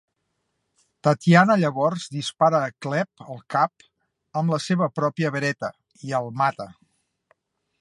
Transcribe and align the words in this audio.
Tatiana 1.07 1.57
llavors 1.63 2.07
dispara 2.15 2.61
a 2.67 2.71
Klebb 2.85 3.25
al 3.33 3.43
cap 3.57 3.87
amb 4.41 4.55
la 4.55 4.59
seva 4.69 4.89
pròpia 5.01 5.33
Beretta 5.37 5.71
i 6.09 6.17
el 6.23 6.33
mata. 6.43 6.69